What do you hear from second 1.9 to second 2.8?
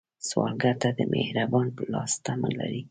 لاس تمه لري